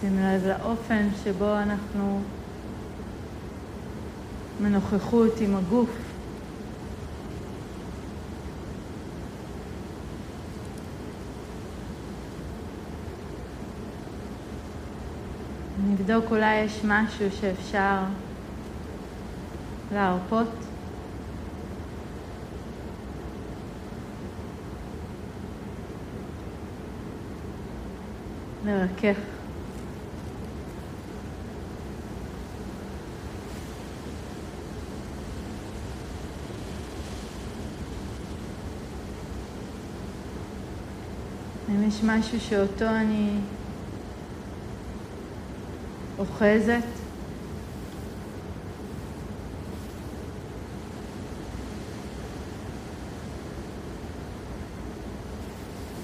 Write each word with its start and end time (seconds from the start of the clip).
שים 0.00 0.18
לב 0.18 0.46
לאופן 0.46 1.08
שבו 1.24 1.58
אנחנו 1.58 2.20
מנוכחות 4.60 5.32
עם 5.40 5.56
הגוף. 5.56 5.90
נבדוק 15.88 16.24
אולי 16.30 16.56
יש 16.56 16.80
משהו 16.84 17.26
שאפשר 17.40 17.98
להרפות. 19.92 20.48
לרכך. 28.66 29.16
אם 41.68 41.75
יש 41.88 42.02
משהו 42.04 42.40
שאותו 42.40 42.84
אני 42.84 43.38
אוחזת, 46.18 46.82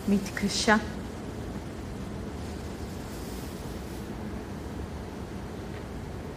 מתקשה. 0.09 0.77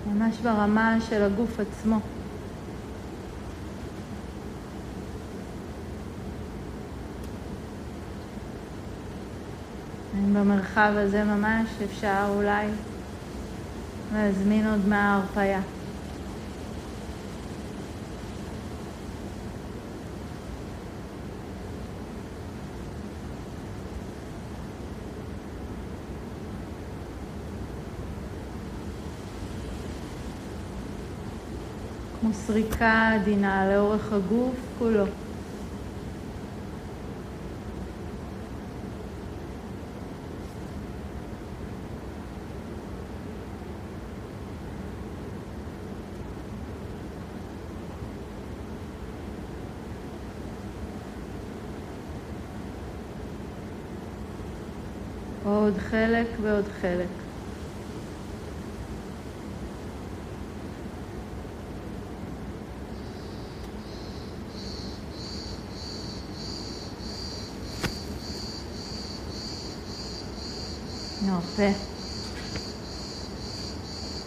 ממש 0.07 0.37
ברמה 0.37 0.97
של 1.09 1.23
הגוף 1.23 1.59
עצמו. 1.59 1.99
במרחב 10.35 10.91
הזה 10.95 11.23
ממש 11.23 11.69
אפשר 11.85 12.25
אולי 12.29 12.65
להזמין 14.13 14.67
עוד 14.67 14.87
מההרפאיה. 14.87 15.61
כמו 32.21 32.33
סריקה 32.33 33.11
עדינה 33.13 33.69
לאורך 33.73 34.13
הגוף 34.13 34.55
כולו. 34.79 35.05
עוד 55.65 55.77
חלק 55.77 56.27
ועוד 56.41 56.65
חלק. 56.81 57.07
נרפה, 71.21 71.69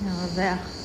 נרווח. 0.03 0.78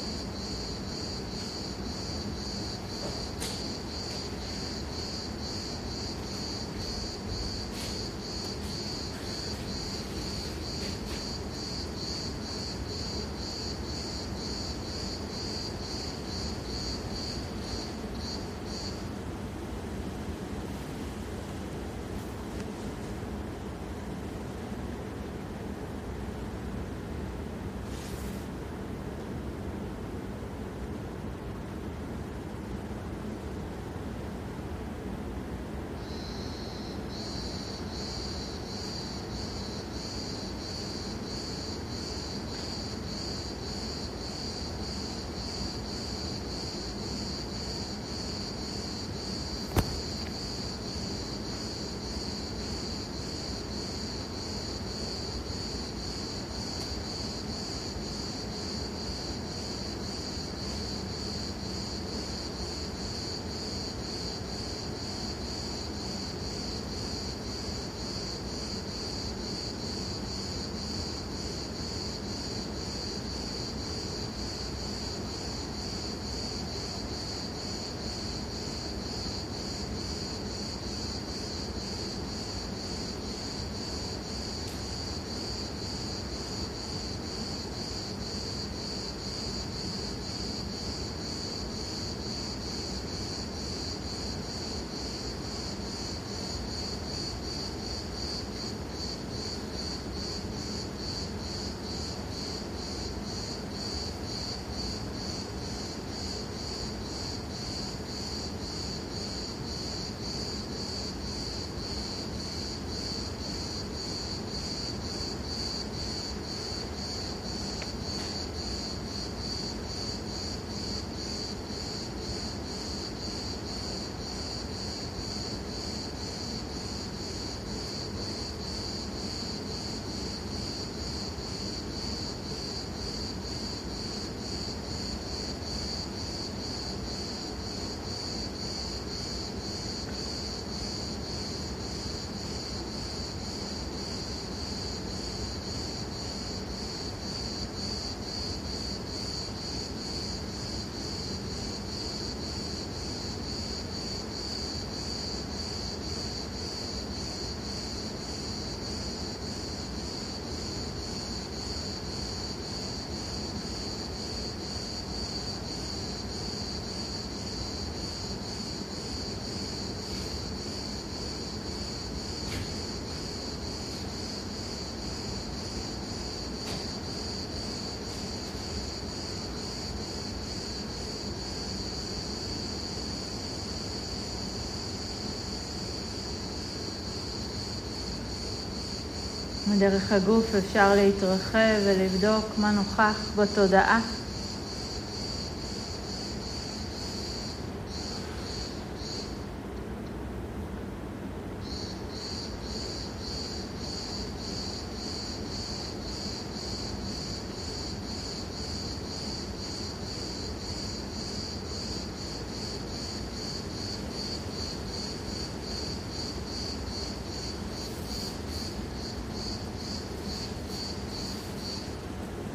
מדרך 189.75 190.11
הגוף 190.11 190.55
אפשר 190.55 190.95
להתרחב 190.95 191.79
ולבדוק 191.85 192.45
מה 192.57 192.71
נוכח 192.71 193.31
בתודעה. 193.35 193.99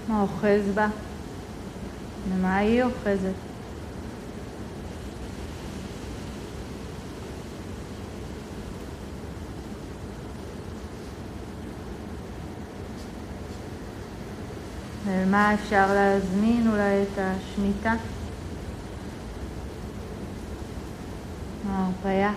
מה 0.08 0.24
אוחז 0.38 0.70
בה? 0.74 0.86
ומה 2.28 2.56
היא 2.56 2.82
אוחזת? 2.82 3.32
ולמה 15.06 15.54
אפשר 15.54 15.94
להזמין 15.94 16.68
אולי 16.68 17.02
את 17.02 17.18
השמיטה? 17.18 17.94
ההרפאיה. 21.68 22.32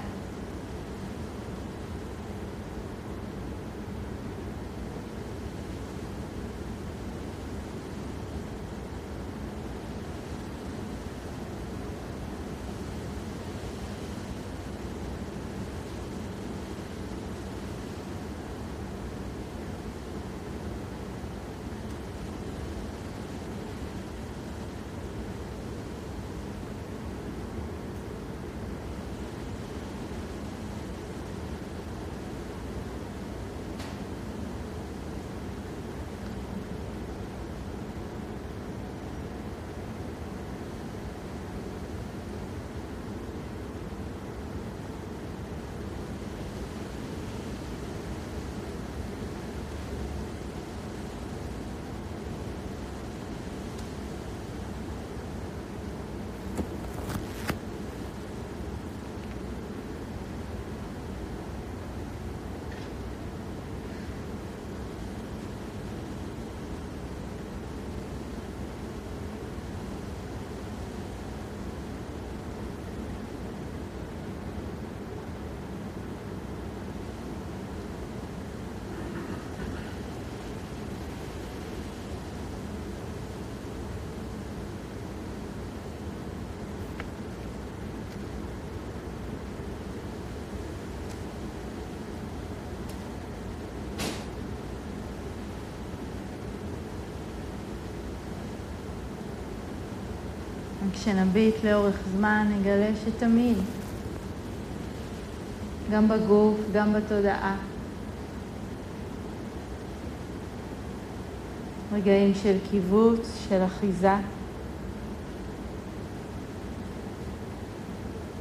כשנביט 101.01 101.55
לאורך 101.63 101.95
זמן 102.11 102.47
נגלה 102.59 102.89
שתמיד, 103.05 103.57
גם 105.91 106.07
בגוף, 106.07 106.57
גם 106.73 106.93
בתודעה, 106.93 107.55
רגעים 111.93 112.33
של 112.43 112.57
קיבוץ, 112.71 113.39
של 113.49 113.65
אחיזה, 113.65 114.15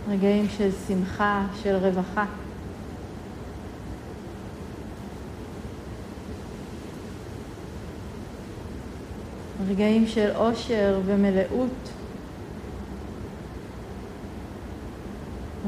רגעים 0.09 0.47
של 0.49 0.71
שמחה, 0.89 1.47
של 1.63 1.77
רווחה. 1.77 2.25
רגעים 9.69 10.07
של 10.07 10.31
אושר 10.37 11.01
ומלאות. 11.07 12.00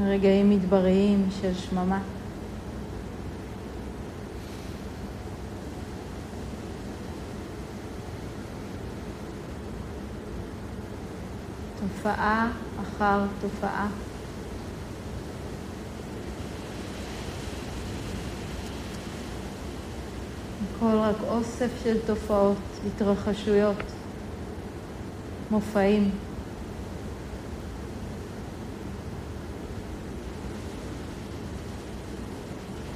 רגעים 0.06 0.50
מדבריים 0.50 1.28
של 1.40 1.54
שממה. 1.54 2.00
תופעה 11.80 12.50
אחר 12.82 13.20
תופעה. 13.40 13.86
הכל 20.76 20.96
רק 20.96 21.16
אוסף 21.28 21.70
של 21.84 21.96
תופעות, 22.06 22.56
התרחשויות, 22.86 23.76
מופעים. 25.50 26.10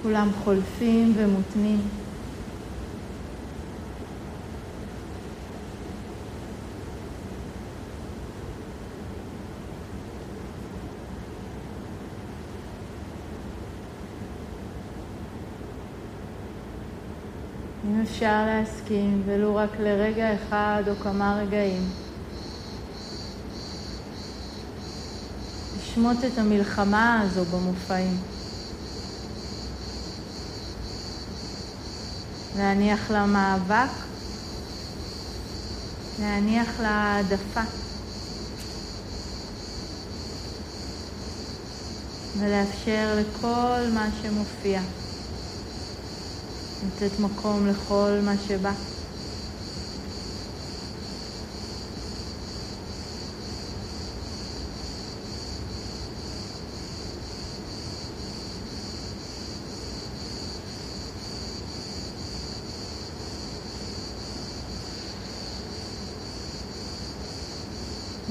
כולם 0.07 0.31
חולפים 0.45 1.13
ומותנים. 1.17 1.81
אם 17.85 18.01
אפשר 18.03 18.47
להסכים, 18.47 19.23
ולו 19.27 19.57
רק 19.57 19.81
לרגע 19.81 20.35
אחד 20.35 20.83
או 20.89 20.93
כמה 21.03 21.39
רגעים, 21.43 21.91
לשמוט 25.77 26.25
את 26.25 26.39
המלחמה 26.39 27.21
הזו 27.21 27.45
במופעים. 27.45 28.36
להניח 32.57 33.11
למאבק, 33.11 33.91
להניח 36.19 36.81
להעדפה. 36.81 37.61
ולאפשר 42.41 43.19
לכל 43.21 43.91
מה 43.95 44.09
שמופיע, 44.23 44.81
לתת 46.83 47.19
מקום 47.19 47.67
לכל 47.67 48.21
מה 48.23 48.39
שבא. 48.39 48.96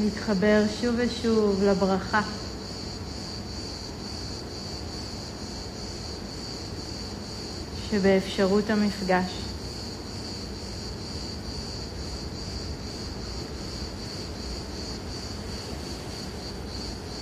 להתחבר 0.05 0.63
שוב 0.81 0.95
ושוב 0.97 1.63
לברכה. 1.63 2.21
שבאפשרות 7.89 8.69
המפגש. 8.69 9.31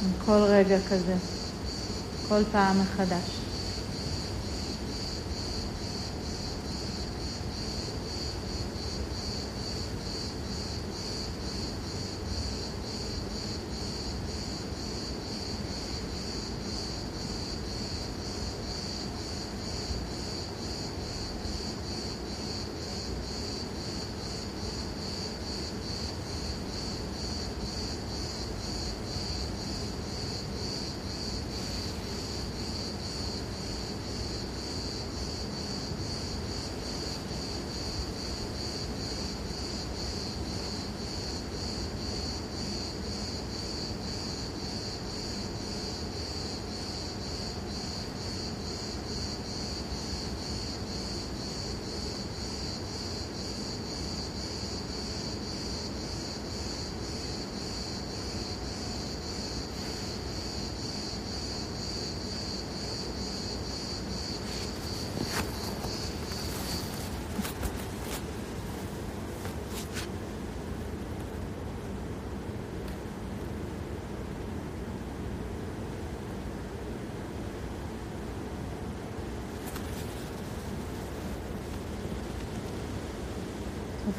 עם 0.02 0.26
כל 0.26 0.32
רגע 0.32 0.78
כזה, 0.90 1.16
כל 2.28 2.44
פעם 2.52 2.82
מחדש. 2.82 3.43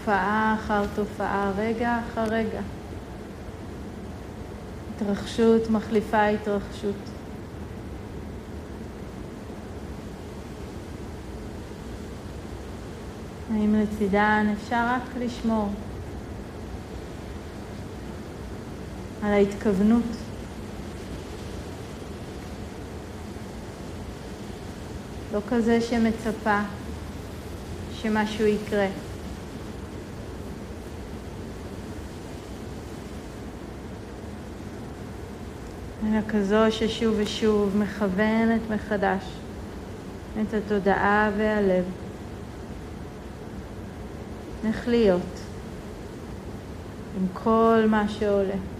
תופעה 0.05 0.57
אחר 0.59 0.87
תופעה, 0.95 1.53
רגע 1.57 1.99
אחר 1.99 2.25
רגע. 2.25 2.61
התרחשות 4.97 5.71
מחליפה 5.71 6.27
התרחשות. 6.27 6.95
האם 13.53 13.75
לצידן 13.75 14.47
אפשר 14.57 14.87
רק 14.89 15.03
לשמור 15.19 15.69
על 19.23 19.33
ההתכוונות 19.33 20.05
לא 25.33 25.41
כזה 25.49 25.81
שמצפה 25.81 26.61
שמשהו 27.93 28.47
יקרה. 28.47 28.89
אלא 36.15 36.23
כזו 36.29 36.57
ששוב 36.71 37.15
ושוב 37.19 37.77
מכוונת 37.77 38.61
מחדש 38.71 39.25
את 40.43 40.55
התודעה 40.55 41.31
והלב. 41.39 41.85
איך 44.67 44.89
להיות 44.89 45.41
עם 47.17 47.27
כל 47.33 47.85
מה 47.89 48.09
שעולה. 48.09 48.74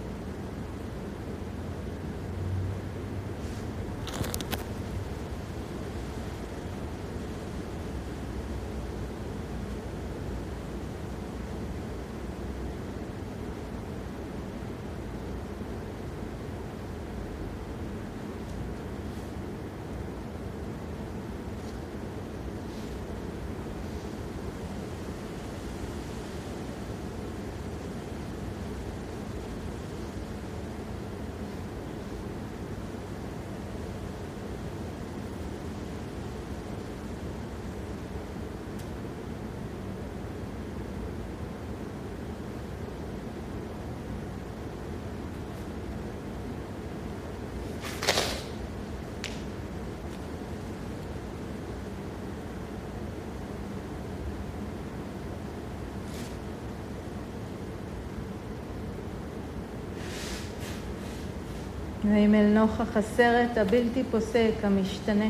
ואם 62.09 62.35
אל 62.35 62.59
נוכח 62.59 62.97
הסרט 62.97 63.57
הבלתי 63.57 64.03
פוסק, 64.11 64.51
המשתנה, 64.63 65.29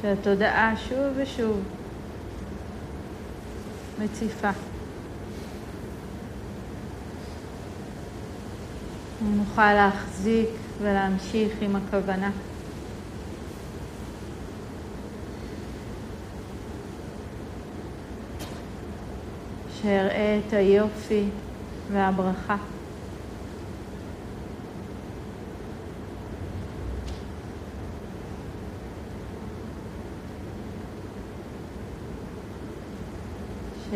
שהתודעה 0.00 0.76
שוב 0.76 1.06
ושוב 1.16 1.60
מציפה. 3.98 4.50
נוכל 9.36 9.72
להחזיק 9.72 10.48
ולהמשיך 10.82 11.52
עם 11.60 11.76
הכוונה. 11.76 12.30
שאראה 19.82 20.40
את 20.46 20.52
היופי 20.52 21.24
והברכה. 21.92 22.56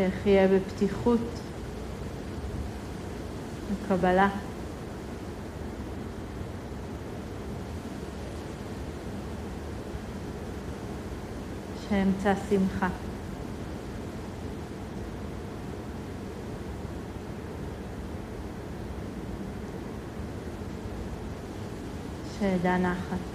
שאחיה 0.01 0.49
בפתיחות 0.49 1.21
וקבלה. 3.73 4.29
שאמצא 11.89 12.35
שמחה. 12.49 12.89
שאדע 22.39 22.79
נחת. 22.79 23.30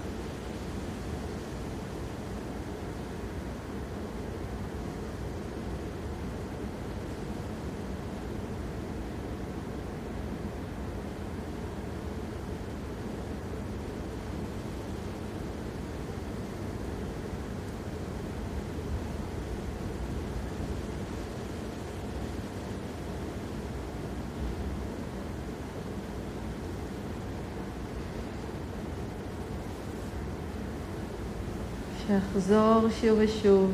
שיחזור 32.07 32.87
שוב 33.01 33.19
ושוב 33.19 33.71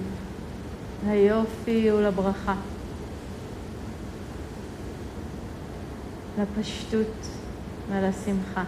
ליופי 1.08 1.92
ולברכה, 1.92 2.56
לפשטות 6.40 7.28
ולשמחה. 7.90 8.64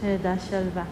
שידע 0.00 0.34
שלווה. 0.38 0.84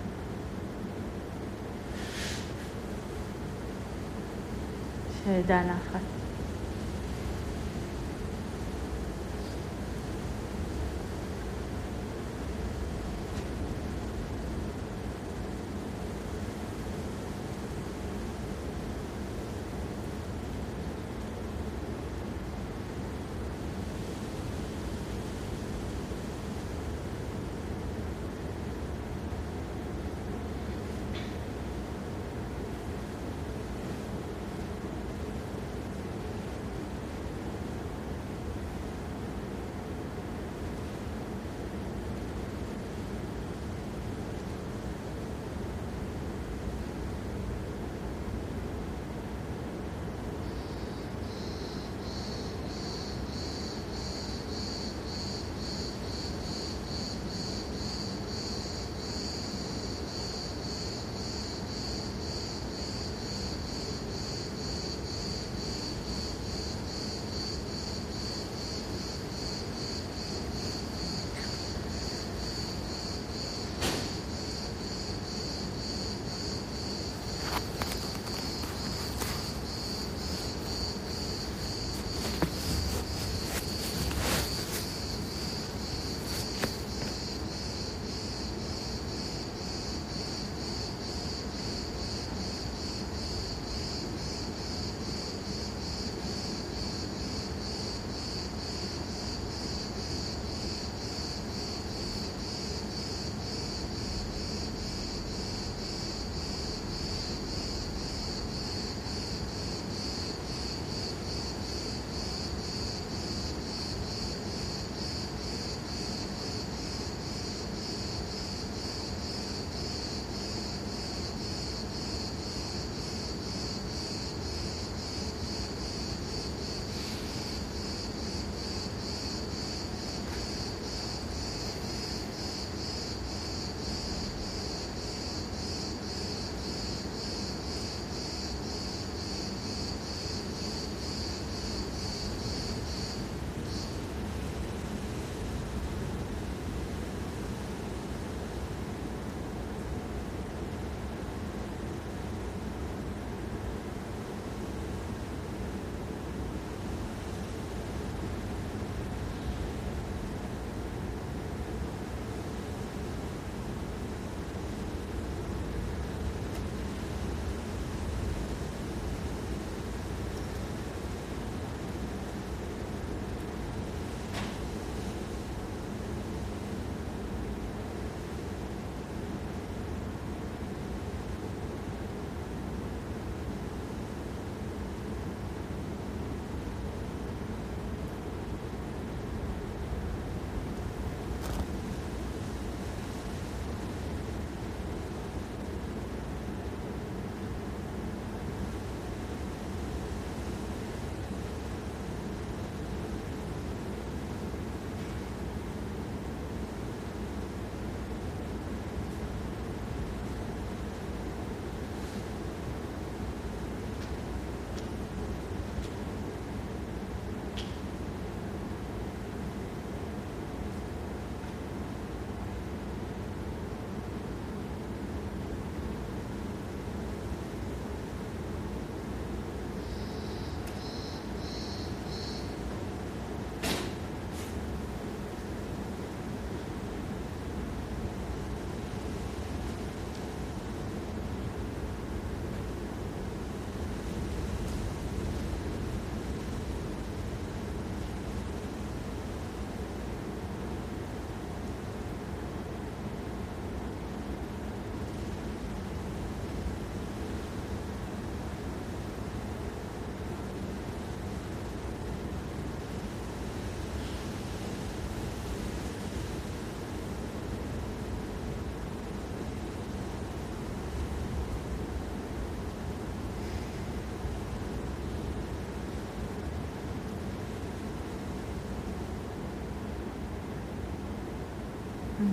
שידע 5.25 5.63
נחת. 5.63 6.20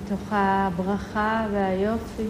מתוך 0.07 0.27
הברכה 0.31 1.47
והיופי 1.51 2.27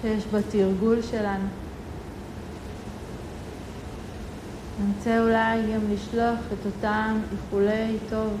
שיש 0.00 0.24
בתרגול 0.32 1.02
שלנו. 1.02 1.48
נרצה 4.86 5.20
אולי 5.20 5.74
גם 5.74 5.80
לשלוח 5.90 6.38
את 6.52 6.66
אותם 6.66 7.18
איחולי 7.32 7.96
טוב 8.10 8.36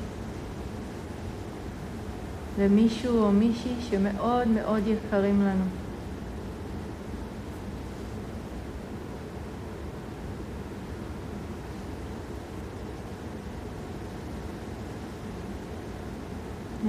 למישהו 2.58 3.22
או 3.22 3.32
מישהי 3.32 3.74
שמאוד 3.90 4.48
מאוד 4.48 4.82
יקרים 4.86 5.42
לנו. 5.42 5.87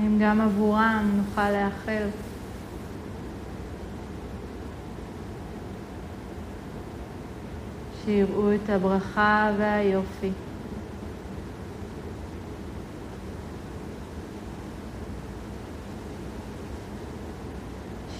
אם 0.06 0.20
גם 0.20 0.42
עבורם 0.42 1.12
נוכל 1.16 1.52
לאחל. 1.52 2.08
שיראו 8.06 8.56
את 8.56 8.70
הברכה 8.70 9.52
והיופי. 9.58 10.32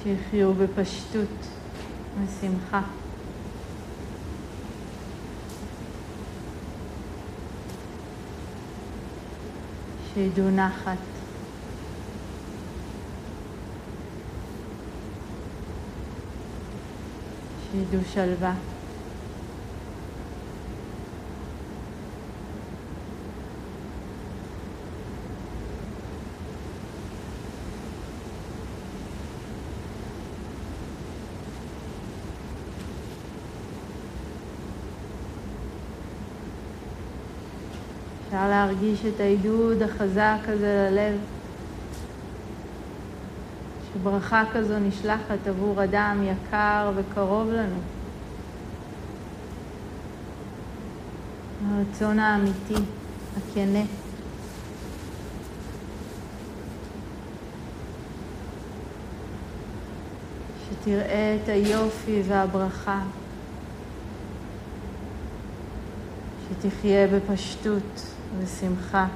שיחיו 0.04 0.54
בפשטות 0.54 1.48
ושמחה. 2.24 2.82
שידעו 10.14 10.50
נחת. 10.50 11.09
שידעו 17.72 18.02
שלווה. 18.14 18.54
אפשר 38.28 38.50
להרגיש 38.50 39.06
את 39.06 39.20
העידוד 39.20 39.82
החזק 39.82 40.38
הזה 40.48 40.90
ללב, 40.92 41.39
שברכה 43.94 44.44
כזו 44.54 44.80
נשלחת 44.80 45.48
עבור 45.48 45.84
אדם 45.84 46.24
יקר 46.24 46.92
וקרוב 46.96 47.50
לנו. 47.50 47.80
הרצון 51.68 52.20
האמיתי, 52.20 52.76
הכנה. 53.38 53.84
שתראה 60.70 61.38
את 61.44 61.50
היופי 61.50 62.22
והברכה. 62.28 63.02
שתחיה 66.50 67.08
בפשטות. 67.08 68.02
ושמחה. 68.38 69.08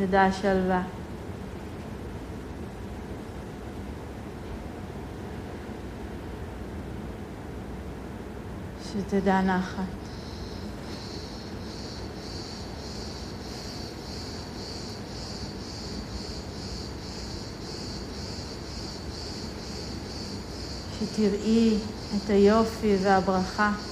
שתדע 0.00 0.32
שלווה. 0.32 0.82
שתדע 8.92 9.40
נחת. 9.40 9.82
שתראי 20.98 21.78
את 22.16 22.30
היופי 22.30 22.96
והברכה. 23.02 23.89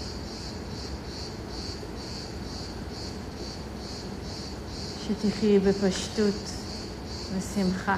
שתחי 5.08 5.58
בפשטות 5.58 6.34
ושמחה. 7.36 7.96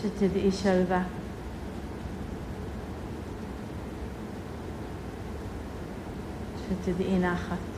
שתדעי 0.00 0.52
שלווה. 0.52 1.02
שתדעי 6.68 7.18
נחת. 7.18 7.77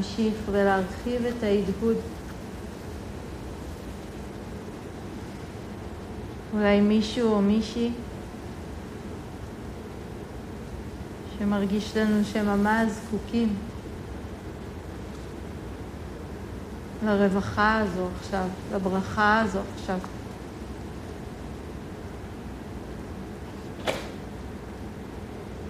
להמשיך 0.00 0.34
ולהרחיב 0.50 1.26
את 1.26 1.42
ההדהוד. 1.42 1.96
אולי 6.54 6.80
מישהו 6.80 7.32
או 7.32 7.42
מישהי 7.42 7.92
שמרגיש 11.38 11.96
לנו 11.96 12.24
שממש 12.24 12.92
זקוקים 12.92 13.56
לרווחה 17.04 17.78
הזו 17.78 18.08
עכשיו, 18.20 18.46
לברכה 18.74 19.40
הזו 19.40 19.60
עכשיו. 19.74 19.98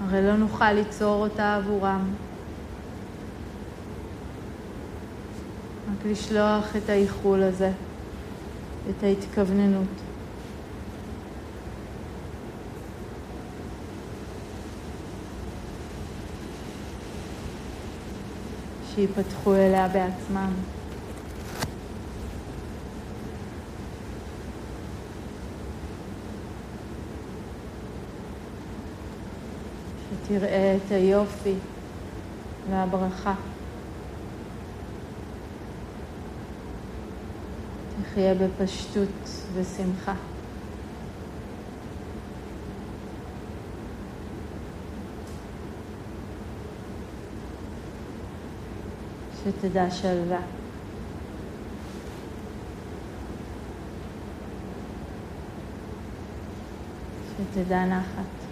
הרי 0.01 0.27
לא 0.27 0.37
נוכל 0.37 0.73
ליצור 0.73 1.23
אותה 1.23 1.57
עבורם. 1.57 2.30
לשלוח 6.05 6.77
את 6.77 6.89
האיחול 6.89 7.43
הזה, 7.43 7.73
את 8.91 9.03
ההתכווננות. 9.03 9.89
שיפתחו 18.95 19.55
אליה 19.55 19.89
בעצמם. 19.89 20.53
שתראה 30.25 30.77
את 30.77 30.93
היופי 30.93 31.55
והברכה. 32.71 33.35
תחיה 38.11 38.35
בפשטות 38.35 39.09
ושמחה. 39.55 40.15
שתדע 49.45 49.91
שלווה. 49.91 50.41
שתדע 57.37 57.85
נחת. 57.85 58.50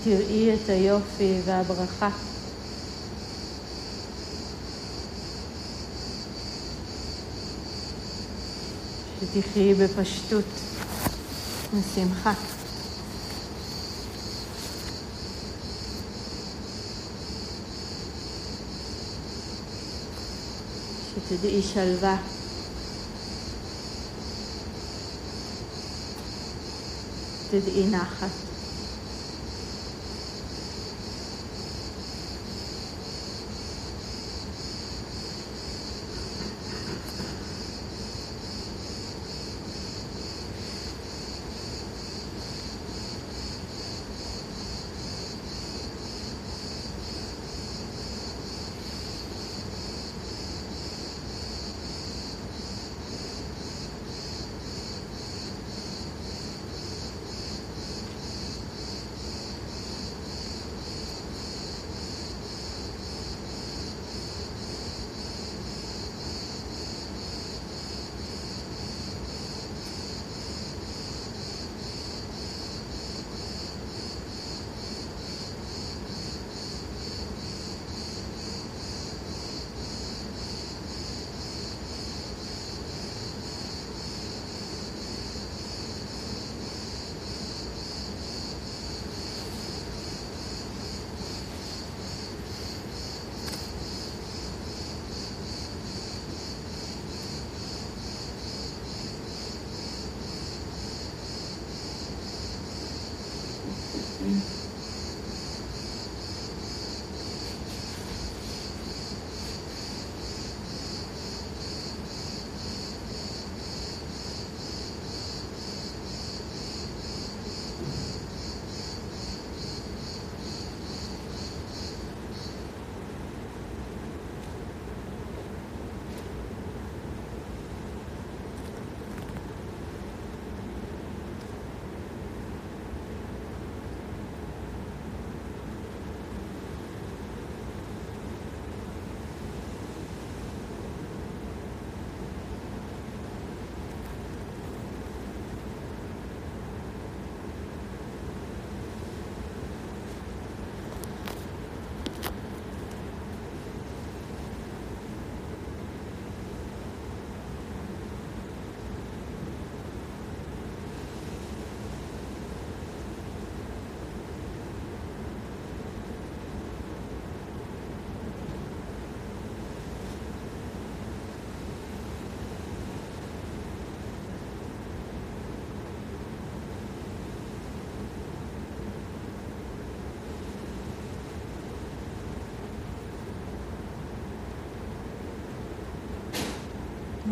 שתראי 0.00 0.54
את 0.54 0.68
היופי 0.68 1.40
והברכה. 1.44 2.10
שתחיי 9.20 9.74
בפשטות 9.74 10.44
ושמחה. 11.74 12.32
שתדעי 21.14 21.62
שלווה. 21.62 22.16
תדעי 27.50 27.86
נחת. 27.86 28.47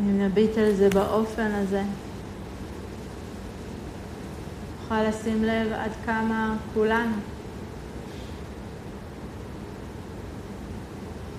אם 0.07 0.23
נביט 0.23 0.59
על 0.59 0.75
זה 0.75 0.89
באופן 0.89 1.51
הזה, 1.55 1.83
נוכל 4.83 5.03
לשים 5.03 5.45
לב 5.45 5.73
עד 5.73 5.91
כמה 6.05 6.57
כולנו, 6.75 7.17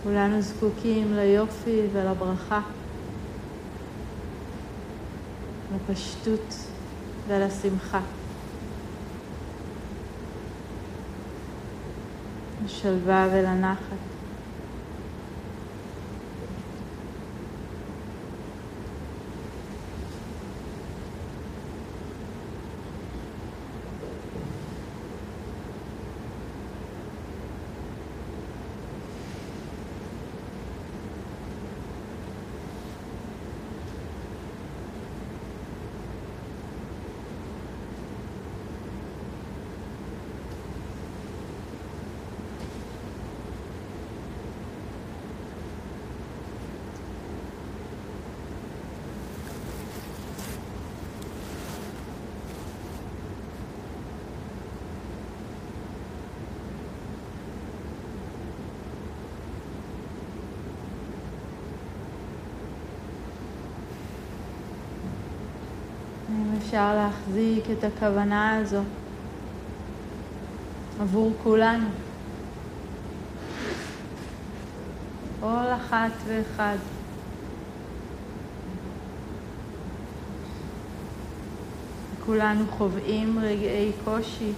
כולנו 0.03 0.41
זקוקים 0.41 1.13
ליופי 1.13 1.81
ולברכה, 1.93 2.61
לפשטות 5.75 6.55
ולשמחה. 7.27 7.99
לשלווה 12.65 13.27
ולנחת. 13.31 14.07
אם 66.29 66.56
אפשר 66.67 66.95
להחזיק 66.95 67.63
את 67.71 67.83
הכוונה 67.83 68.55
הזו 68.55 68.81
עבור 70.99 71.33
כולנו, 71.43 71.87
כל 75.39 75.65
אחת 75.75 76.11
ואחד. 76.25 76.77
כולנו 82.25 82.65
חווים 82.77 83.39
רגעי 83.39 83.91
קושי, 84.03 84.51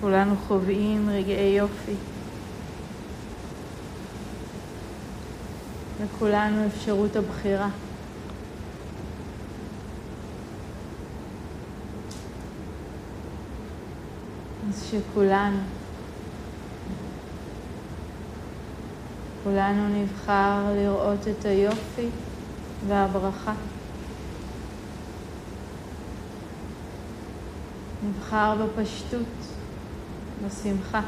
כולנו 0.00 0.36
חווים 0.36 1.08
רגעי 1.10 1.56
יופי. 1.56 1.94
לכולנו 6.04 6.66
אפשרות 6.66 7.16
הבחירה. 7.16 7.68
אז 14.76 14.82
שכולנו, 14.90 15.58
כולנו 19.44 19.88
נבחר 19.88 20.72
לראות 20.76 21.28
את 21.28 21.44
היופי 21.44 22.08
והברכה. 22.86 23.52
נבחר 28.08 28.54
בפשטות, 28.64 29.22
בשמחה. 30.46 31.00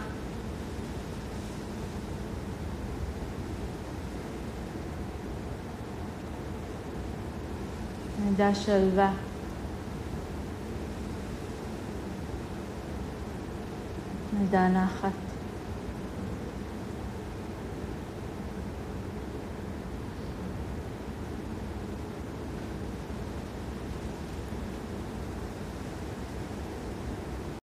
נדע 8.26 8.54
שלווה. 8.54 9.27
נדע 14.39 14.68
נחת. 14.68 15.27